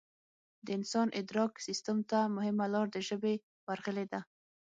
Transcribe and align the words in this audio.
د 0.65 0.67
انسان 0.77 1.07
ادراک 1.19 1.51
سیستم 1.67 1.97
ته 2.09 2.19
مهمه 2.35 2.65
لار 2.73 2.87
د 2.91 2.97
ژبې 3.07 3.35
ورغلې 3.67 4.05
ده 4.11 4.19